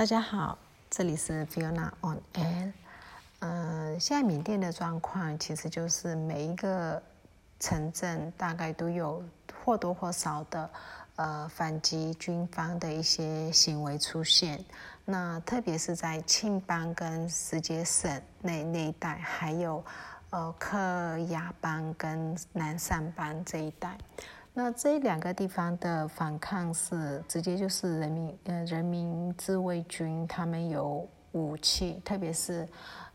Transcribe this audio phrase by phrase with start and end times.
[0.00, 0.56] 大家好，
[0.88, 2.72] 这里是 Fiona on Air。
[3.40, 7.02] 嗯，现在缅甸的状况其实就是每一个
[7.58, 9.22] 城镇大概都有
[9.62, 10.70] 或多或少的
[11.16, 14.64] 呃反击军方的一些行为出现。
[15.04, 19.84] 那特别是在庆邦跟石碣省那那一带，还有
[20.30, 23.98] 呃克雅邦跟南善邦这一带。
[24.52, 32.68] 那这两个地方的反抗是直接就是人民呃人民自卫军，他们有武器，特别是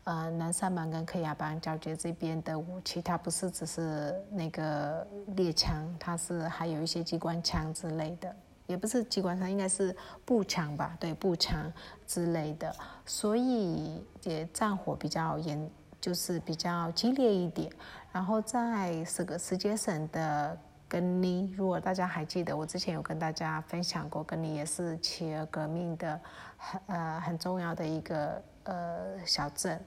[0.04, 8.34] 呃南山邦跟克亚邦交接这边的武器，它不是只是那个猎枪，它是还有一些机关枪之类的，
[8.66, 9.94] 也不是机关枪，应该是
[10.24, 10.96] 步枪吧？
[10.98, 11.70] 对，步枪
[12.06, 12.74] 之类的，
[13.04, 17.70] 所以也战火比较严，就是比较激烈一点。
[18.10, 20.58] 然后在这个石碣省的。
[20.88, 26.20] 根尼，如果大家还记得，我之前有跟大家分享过，根尼也是企鹅革命的
[26.56, 29.80] 很呃很重要的一个呃小镇。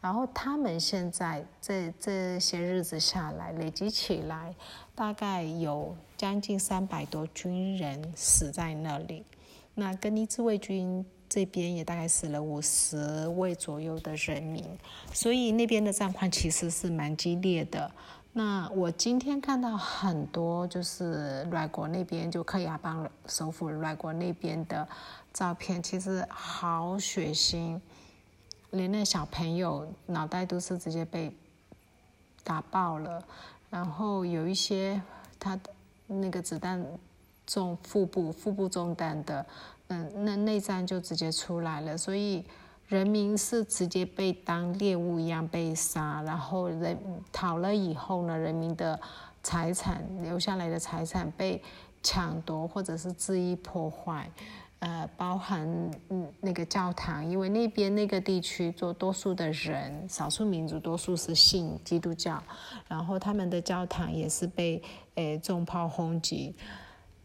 [0.00, 4.54] 然后他们现在这这些日子下来，累积起来
[4.94, 9.24] 大概有将近三百多军人死在那里。
[9.74, 14.64] 那根尼自卫军这边也大概死了五十位左右的人民，
[15.12, 17.90] 所以那边的战况其实是蛮激烈的。
[18.38, 24.86] 那我今天看到很多就是瑞国那边就克雅邦首府瑞国那边的
[25.32, 27.80] 照片，其实好血腥，
[28.72, 31.34] 连那小朋友脑袋都是直接被
[32.44, 33.24] 打爆了，
[33.70, 35.00] 然后有一些
[35.40, 35.58] 他
[36.06, 36.84] 那个子弹
[37.46, 39.46] 中腹部，腹部中弹的，
[39.88, 42.44] 嗯，那内脏就直接出来了，所以。
[42.88, 46.96] 人民是直接被当猎物一样被杀，然后人
[47.32, 48.98] 逃了以后呢，人民的
[49.42, 51.60] 财产留下来的财产被
[52.02, 54.30] 抢夺或者是恣意破坏，
[54.78, 55.90] 呃，包含
[56.40, 62.40] 那个教堂，因为那边那个地区做多数的人，少数民族多数是信基督教，
[62.86, 64.80] 然后他们的教堂也是被
[65.16, 66.54] 诶重炮轰击。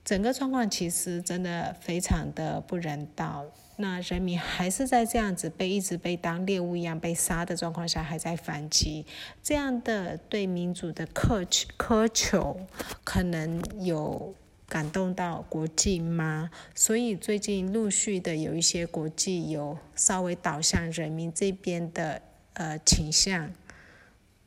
[0.03, 3.45] 整个状况其实真的非常的不人道，
[3.77, 9.05] 那人民还是在这样子被一直被当猎物一样被杀的状况下还在反击，
[9.43, 11.45] 这样的对民主的苛
[11.77, 12.59] 苛求，
[13.03, 14.33] 可能有
[14.67, 16.49] 感动到国际吗？
[16.73, 22.21] 所以最近陆续的有一些国际有稍微导向人民这边的
[22.53, 23.51] 呃倾向。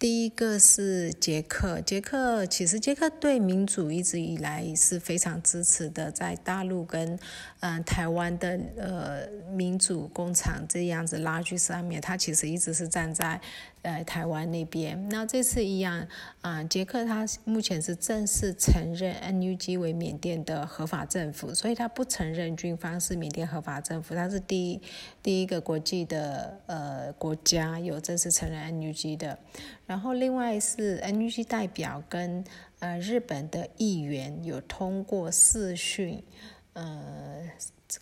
[0.04, 7.18] 第一个是捷克，捷克其实捷克对民主一直以来是非常支持的，在大陆跟
[7.60, 13.40] 嗯台湾的呃民主工厂这样子拉锯上面，他其实一直是站在。
[13.84, 16.08] 呃，台湾那边，那这次一样
[16.40, 24.80] 啊，捷克他目前是正式承认 NUG 为缅甸的合法政府，所以他不承认军方是缅甸合法政府，他是第一
[25.22, 29.38] 第一个国际的呃国家有正式承认 NUG 的。
[29.86, 32.42] 然后另外是 NUG 代表跟
[32.78, 36.24] 呃日本的议员有通过视讯，
[36.72, 37.50] 呃。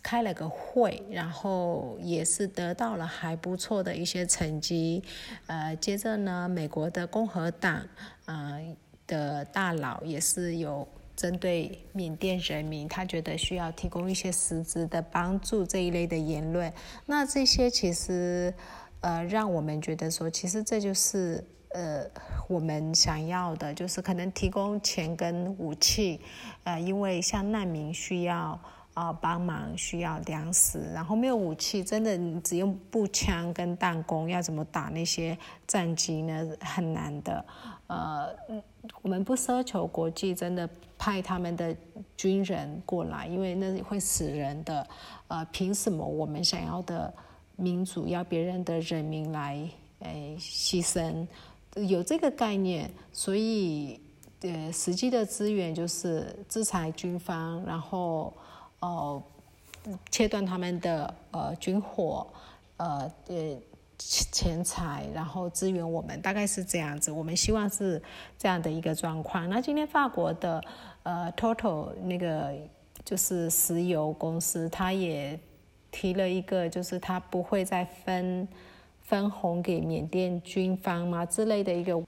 [0.01, 5.03] 开了个会，然后也是得到了还不错的一些成绩。
[5.47, 7.85] 呃，接着呢，美国的共和党
[8.25, 8.57] 啊
[9.05, 16.71] 的大佬也是有针对缅甸人民，他觉得需要提供一些实质的帮助这一类的言论。
[17.05, 18.53] 那这些其实
[19.01, 22.05] 呃，让我们觉得说，其实这就是呃
[22.47, 26.21] 我们想要的，就是可能提供钱跟武器，
[26.63, 28.59] 呃，因为像难民需要。
[28.93, 36.47] 啊，帮忙需要粮食，然后没有武器，真的你只用步枪跟弹弓，要怎么打那些战机呢？
[36.59, 37.43] 很难的。
[37.87, 38.29] 呃，
[39.01, 41.75] 我们不奢求国际真的派他们的
[42.15, 44.87] 军人过来，因为那会死人的。
[45.27, 47.11] 呃，凭什么我们想要的
[47.55, 49.67] 民主要别人的人民来
[50.01, 51.25] 诶牺牲？
[51.87, 53.99] 有这个概念，所以
[54.41, 58.31] 呃，实际的资源就是制裁军方，然后。
[58.83, 59.23] 哦，
[60.11, 62.27] 切断他们的呃军火，
[62.75, 63.57] 呃呃
[63.97, 67.09] 钱财，然后支援我们，大概是这样子。
[67.09, 68.01] 我们希望是
[68.37, 69.49] 这样的一个状况。
[69.49, 70.61] 那今天法国的
[71.03, 72.53] 呃 Total 那个
[73.05, 75.39] 就是石油公司，他也
[75.89, 78.45] 提了一个，就是他不会再分
[79.01, 82.03] 分红给缅甸军方嘛之类的一个。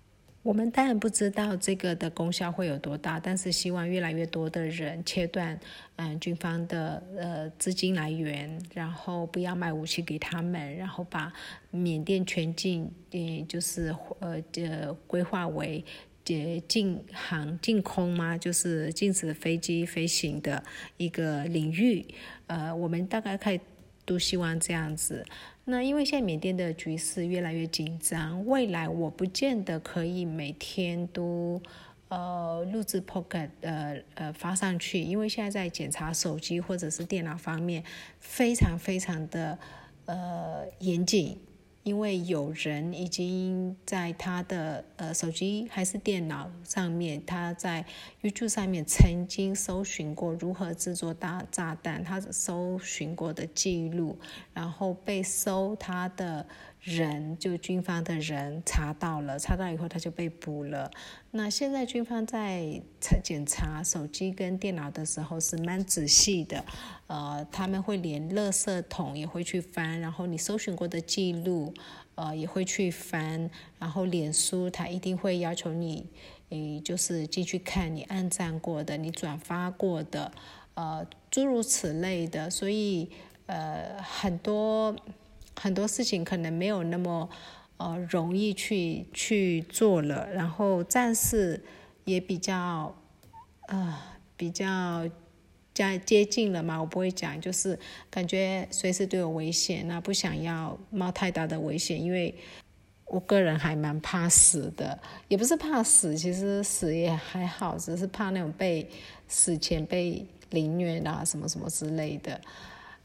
[0.46, 5.60] 我们当然不知道这个的功效会有多大，但是希望越来越多的人切断
[5.96, 11.34] 嗯军方的呃资金来源，然后不要卖武器给他们，然后把
[11.72, 13.88] 缅甸全境也就是
[14.20, 15.84] 呃呃规划为
[16.26, 18.38] 呃禁航禁空吗？
[18.38, 20.64] 就是禁止飞机飞行的
[20.98, 22.06] 一个领域。
[22.46, 23.60] 呃，我们大概可以
[24.06, 25.26] 都希望这样子。
[25.68, 31.60] 那因为现在缅甸的局势越来越紧张，未来我不见得可以每天都
[32.08, 37.84] 呃录制 Pocket，呃呃发上去，因为现在在检查手机或者是电脑方面
[38.20, 39.58] 非常非常的
[40.06, 41.40] 呃严谨。
[41.86, 47.86] 因为有人已经在他的呃手机还是电脑上面，他在
[48.24, 54.18] YouTube 上面曾经搜寻过如何制作大炸弹，他搜寻过的记录，
[54.52, 56.46] 然后被搜他的。
[56.86, 60.92] 人就军方的人查到了，查到以后他就被捕了。
[61.32, 66.64] 那现在军方在查检查手机跟电脑的时候是蛮仔细的，
[67.08, 71.74] 呃，他们会连垃圾桶也会去翻，然后你搜寻过的记录，
[72.14, 73.50] 呃，也会去翻，
[73.80, 76.08] 然后脸书他一定会要求你，
[76.50, 80.32] 诶，就是进去看你按赞过的，你转发过的，
[80.76, 83.10] 呃，诸如此类的，所以
[83.48, 84.96] 呃很多。
[85.60, 87.30] 很多事情可能没有那么
[87.78, 91.63] 呃容易去去做了，然后战士
[92.04, 92.94] 也比较
[93.68, 93.98] 呃
[94.38, 95.10] 比较
[95.74, 97.78] 加接近了嘛，我不会讲，就是
[98.10, 102.36] 感觉随时都有危险，那不想要冒太大的危险，因为
[103.06, 108.90] 我个人还蛮怕死的，也不是怕死，其实死也还好，只是怕那种被
[109.28, 112.40] 死前被凌虐啊什么什么之类的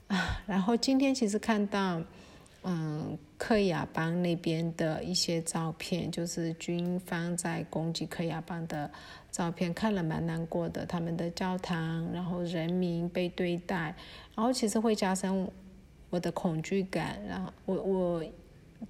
[0.09, 0.41] 啊。
[0.47, 2.03] 然后今天其实看到。
[2.63, 8.91] 嗯，克亚邦那边的一些照片，就是军方在攻击克亚邦的
[9.31, 10.85] 照片，看了蛮难过的。
[10.85, 13.95] 他们的教堂，然后人民被对待，
[14.37, 15.51] 然后其实会加深
[16.11, 17.19] 我的恐惧感。
[17.27, 18.25] 然后我我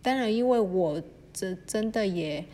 [0.02, 1.00] 当然，因为我
[1.32, 2.44] 这真的也，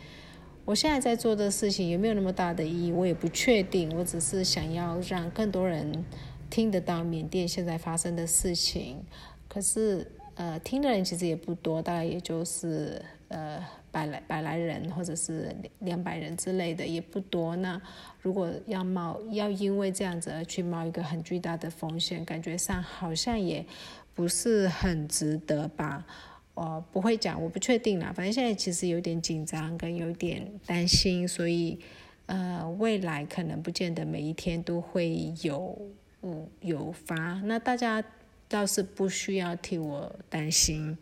[0.65, 3.91] 我现在在做的事情有没有那么大的意义，我也不确定。
[3.97, 6.05] 我只是想要让更多人
[6.51, 9.03] 听得到缅甸现在发生的事情，
[9.49, 10.11] 可是。
[10.37, 13.59] 呃，听的人其实也不多，大概也就是呃
[13.91, 17.55] 百来百来人，或者是两百人之类的，也不多。
[17.55, 17.81] 那
[18.21, 23.65] 如果要冒，要因为这样子而去冒一个很巨大的风险，感觉上好像也
[24.13, 26.05] 不是很值得吧？
[26.53, 28.13] 我不会讲，我不确定啦。
[28.15, 31.79] 反正现在其实有点紧张，跟有点担心，所以
[32.27, 35.75] 呃，未来可能不见得每一天都会有
[36.21, 37.41] 嗯有发。
[37.45, 38.03] 那大家。
[38.49, 40.97] 倒是不需要替我担心，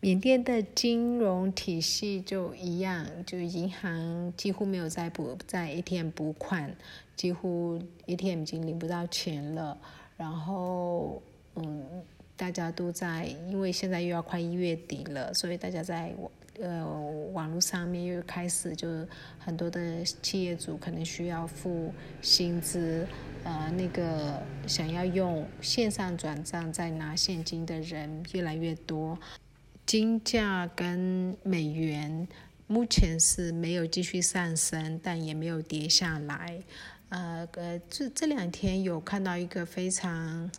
[0.00, 6.74] 缅甸的金融体系就一样，就银行几乎没有在补在 ATM 补款，
[7.14, 9.78] 几乎 ATM 已经领不到钱了。
[10.16, 11.22] 然后，
[11.56, 12.02] 嗯，
[12.36, 16.14] 大家都在，因为现在又要快一月底了，所以大家在
[16.60, 16.84] 呃
[17.32, 18.88] 网络上面又开始，就
[19.38, 23.06] 很多的企业主可能需要付薪资。
[23.44, 29.18] 呃，那个想要用线上转账再拿现金的人越来越多，
[29.84, 32.26] 金价跟美元
[32.66, 36.62] 目前是没有继续上升，但也没有跌下来。
[37.08, 40.50] 呃，呃，这这两天有看到一个非常。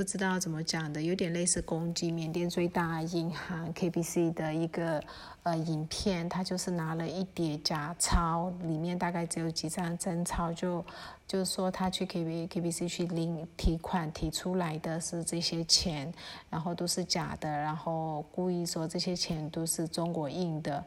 [0.00, 4.98] 不知道怎么讲的，有点类似攻击缅甸最大银行 KBC 的一个
[5.42, 10.82] 呃影片，他就是拿了一叠假钞，里面大概只有几张真钞，就
[11.26, 16.10] 就是说他去 KB KBC 去领提款提出来的是这些钱，
[16.48, 20.82] 然后都是假的，然后故意说这些钱都是中国印的，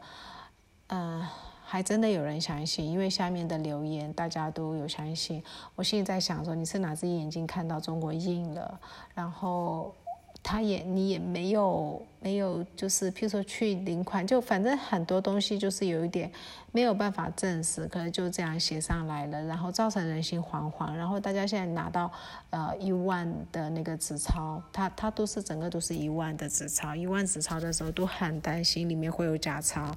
[0.88, 1.24] 嗯。
[1.66, 5.42] 还真的有人相信，因为下面的留言大家都有相信。
[5.74, 8.78] 我心里在想说，你是哪只眼睛看到中国印了？
[9.14, 9.94] 然后
[10.42, 16.30] 他也你也没有没有，就是譬如说去领款，就反正很多东西就是有一点
[16.70, 20.92] 没有办法证实，可能就这样写上来了，然后造成人心惶惶。
[20.94, 22.10] 然后大家现在拿到
[22.50, 29.96] 呃一万的那个纸钞，它它都是整个都是一万的纸钞，一万纸钞的时候都很担心里面会有假钞。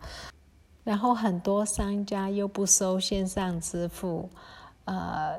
[0.88, 4.30] 然后很多商家又不收线上支付，
[4.86, 5.38] 呃，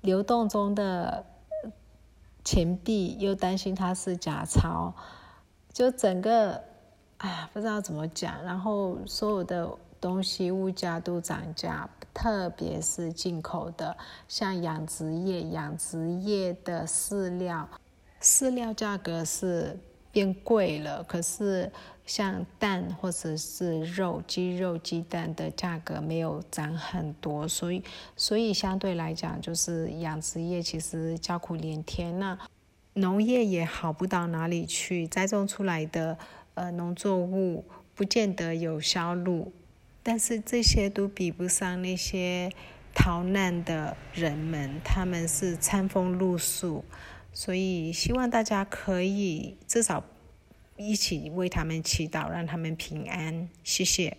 [0.00, 1.24] 流动中的
[2.42, 4.92] 钱币又担心它是假钞，
[5.72, 6.60] 就整个，
[7.18, 8.42] 哎呀，不知道怎么讲。
[8.42, 9.70] 然后所有的
[10.00, 17.68] 东西物价都涨价，特别是进口的，像养殖业，养殖业的饲料，
[18.20, 19.78] 饲料价格是
[20.10, 21.70] 变贵了，可是。
[22.10, 27.84] 像蛋或者是肉、鸡肉、鸡蛋的价格没有涨很多，所以
[28.16, 32.18] 所以相对来讲，就是养殖业其实叫苦连天。
[32.18, 32.36] 那
[32.94, 36.18] 农业也好不到哪里去，栽种出来的
[36.54, 37.64] 呃农作物
[37.94, 39.52] 不见得有销路，
[40.02, 42.50] 但是这些都比不上那些
[42.92, 46.84] 逃难的人们，他们是餐风露宿。
[47.32, 50.02] 所以希望大家可以至少
[50.86, 53.48] 一起为他们祈祷，让他们平安。
[53.62, 54.16] 谢谢。